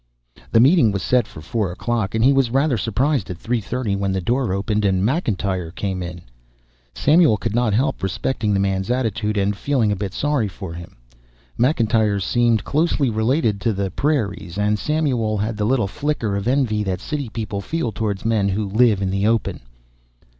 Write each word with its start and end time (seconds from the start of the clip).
The 0.51 0.59
meeting 0.59 0.91
was 0.91 1.03
set 1.03 1.27
for 1.27 1.41
four 1.41 1.71
o'clock, 1.71 2.15
and 2.15 2.23
he 2.23 2.33
was 2.33 2.49
rather 2.49 2.75
surprised 2.75 3.29
at 3.29 3.37
three 3.37 3.61
thirty 3.61 3.95
when 3.95 4.11
the 4.11 4.19
door 4.19 4.51
opened 4.51 4.83
and 4.83 5.03
McIntyre 5.03 5.69
came 5.75 6.01
in. 6.01 6.21
Samuel 6.95 7.37
could 7.37 7.53
not 7.53 7.75
help 7.75 8.01
respecting 8.01 8.51
the 8.55 8.59
man's 8.59 8.89
attitude, 8.89 9.37
and 9.37 9.55
feeling 9.55 9.91
a 9.91 9.95
bit 9.95 10.11
sorry 10.11 10.47
for 10.47 10.73
him. 10.73 10.97
McIntyre 11.59 12.19
seemed 12.19 12.63
closely 12.63 13.11
related 13.11 13.61
to 13.61 13.73
the 13.73 13.91
prairies, 13.91 14.57
and 14.57 14.79
Samuel 14.79 15.37
had 15.37 15.55
the 15.55 15.65
little 15.65 15.85
flicker 15.87 16.35
of 16.35 16.47
envy 16.47 16.81
that 16.81 16.99
city 16.99 17.29
people 17.29 17.61
feel 17.61 17.91
toward 17.91 18.25
men 18.25 18.49
who 18.49 18.67
live 18.67 19.03
in 19.03 19.11
the 19.11 19.27
open. 19.27 19.59